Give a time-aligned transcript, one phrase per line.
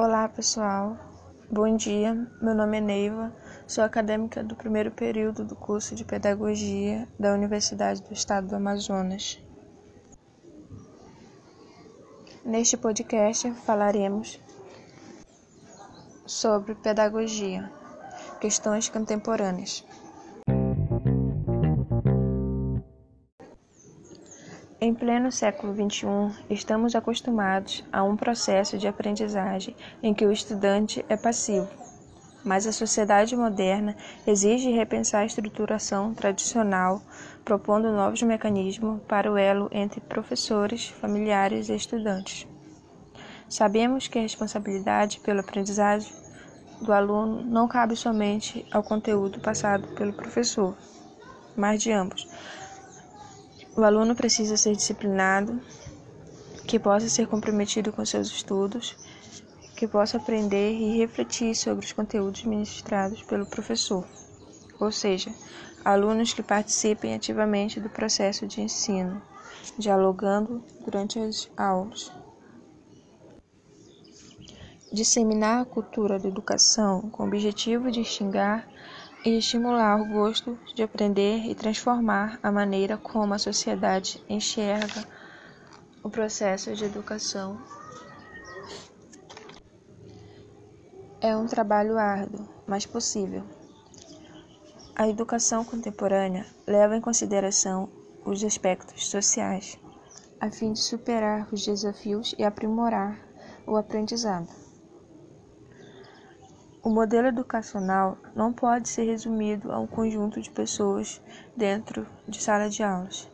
[0.00, 0.96] Olá, pessoal.
[1.50, 2.14] Bom dia.
[2.40, 3.34] Meu nome é Neiva.
[3.66, 9.42] Sou acadêmica do primeiro período do curso de Pedagogia da Universidade do Estado do Amazonas.
[12.44, 14.38] Neste podcast falaremos
[16.24, 17.68] sobre pedagogia,
[18.40, 19.84] questões contemporâneas.
[24.88, 31.04] Em pleno século XXI, estamos acostumados a um processo de aprendizagem em que o estudante
[31.10, 31.68] é passivo.
[32.42, 33.94] Mas a sociedade moderna
[34.26, 37.02] exige repensar a estruturação tradicional,
[37.44, 42.48] propondo novos mecanismos para o elo entre professores, familiares e estudantes.
[43.46, 46.10] Sabemos que a responsabilidade pela aprendizagem
[46.80, 50.74] do aluno não cabe somente ao conteúdo passado pelo professor,
[51.54, 52.26] mas de ambos
[53.78, 55.60] o aluno precisa ser disciplinado,
[56.66, 58.96] que possa ser comprometido com seus estudos,
[59.76, 64.04] que possa aprender e refletir sobre os conteúdos ministrados pelo professor,
[64.80, 65.32] ou seja,
[65.84, 69.22] alunos que participem ativamente do processo de ensino,
[69.78, 72.10] dialogando durante as aulas.
[74.92, 78.66] Disseminar a cultura da educação com o objetivo de extinguir
[79.24, 85.04] e estimular o gosto de aprender e transformar a maneira como a sociedade enxerga
[86.02, 87.60] o processo de educação.
[91.20, 93.42] É um trabalho árduo, mas possível.
[94.94, 97.88] A educação contemporânea leva em consideração
[98.24, 99.78] os aspectos sociais,
[100.40, 103.18] a fim de superar os desafios e aprimorar
[103.66, 104.67] o aprendizado.
[106.88, 111.20] O modelo educacional não pode ser resumido a um conjunto de pessoas
[111.54, 113.28] dentro de sala de aulas,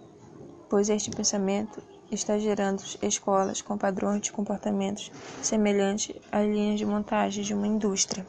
[0.69, 1.80] pois este pensamento
[2.11, 5.08] está gerando escolas com padrões de comportamentos
[5.41, 8.27] semelhantes às linhas de montagem de uma indústria.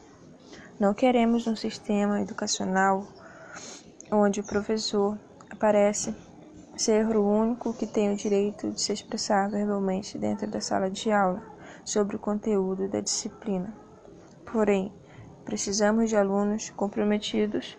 [0.78, 3.04] Não queremos um sistema educacional
[4.12, 5.18] onde o professor
[5.58, 6.14] parece
[6.76, 11.10] ser o único que tem o direito de se expressar verbalmente dentro da sala de
[11.10, 11.42] aula
[11.84, 13.74] sobre o conteúdo da disciplina.
[14.44, 14.92] Porém,
[15.46, 17.78] Precisamos de alunos comprometidos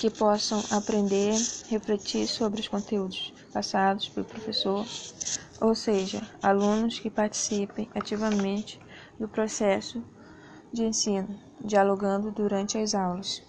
[0.00, 1.34] que possam aprender,
[1.68, 4.86] refletir sobre os conteúdos passados pelo professor,
[5.60, 8.80] ou seja, alunos que participem ativamente
[9.18, 10.04] do processo
[10.72, 13.42] de ensino, dialogando durante as aulas.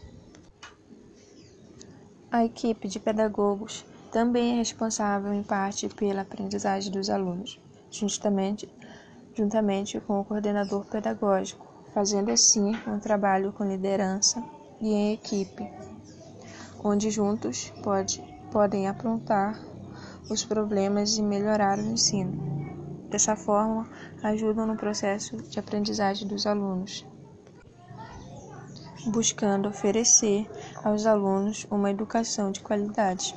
[2.31, 7.59] A equipe de pedagogos também é responsável em parte pela aprendizagem dos alunos,
[7.91, 8.69] juntamente
[9.99, 14.43] com o coordenador pedagógico, fazendo assim um trabalho com liderança
[14.81, 15.71] e em equipe,
[16.83, 19.57] onde juntos pode, podem aprontar
[20.29, 22.53] os problemas e melhorar o ensino.
[23.09, 23.87] Dessa forma,
[24.21, 27.05] ajudam no processo de aprendizagem dos alunos,
[29.07, 30.49] buscando oferecer
[30.83, 33.33] aos alunos uma educação de qualidade.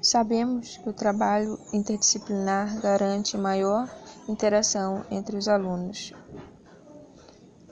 [0.00, 3.86] Sabemos que o trabalho interdisciplinar garante maior
[4.28, 6.12] interação entre os alunos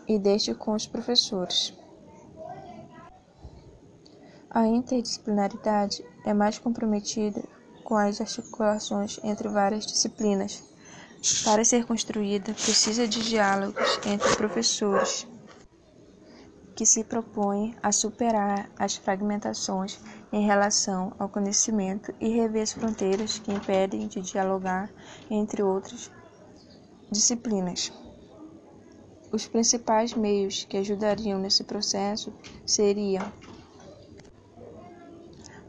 [0.07, 1.75] e deste com os professores.
[4.51, 7.43] A interdisciplinaridade é mais comprometida
[7.85, 10.63] com as articulações entre várias disciplinas.
[11.45, 15.27] Para ser construída, precisa de diálogos entre professores
[16.79, 19.99] que se propõem a superar as fragmentações
[20.33, 24.89] em relação ao conhecimento e rever as fronteiras que impedem de dialogar
[25.29, 26.09] entre outras
[27.11, 27.93] disciplinas.
[29.31, 32.33] Os principais meios que ajudariam nesse processo
[32.65, 33.31] seriam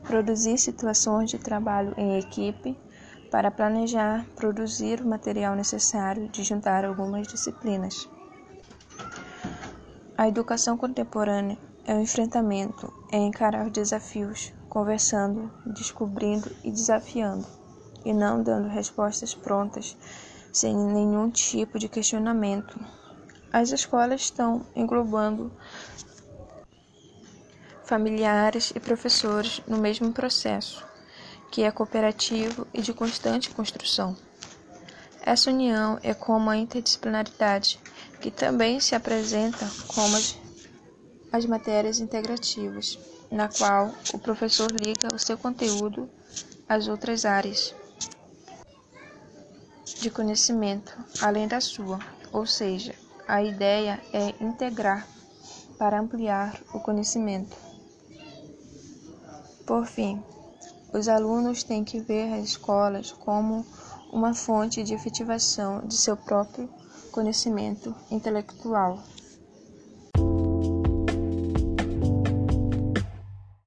[0.04, 2.78] produzir situações de trabalho em equipe
[3.30, 8.10] para planejar, produzir o material necessário de juntar algumas disciplinas.
[10.18, 17.46] A educação contemporânea é um enfrentamento, é encarar os desafios, conversando, descobrindo e desafiando,
[18.04, 19.96] e não dando respostas prontas
[20.51, 22.80] sem nenhum tipo de questionamento.
[23.51, 25.51] As escolas estão englobando
[27.84, 30.86] familiares e professores no mesmo processo,
[31.51, 34.16] que é cooperativo e de constante construção.
[35.22, 37.80] Essa união é como a interdisciplinaridade,
[38.22, 40.38] que também se apresenta como as,
[41.31, 43.00] as matérias integrativas,
[43.31, 46.10] na qual o professor liga o seu conteúdo
[46.68, 47.74] às outras áreas
[49.94, 52.00] de conhecimento além da sua,
[52.31, 52.94] ou seja,
[53.27, 55.07] a ideia é integrar
[55.77, 57.56] para ampliar o conhecimento.
[59.65, 60.21] Por fim,
[60.91, 63.63] Os alunos têm que ver as escolas como
[64.12, 66.68] uma fonte de efetivação de seu próprio
[67.12, 69.00] conhecimento intelectual.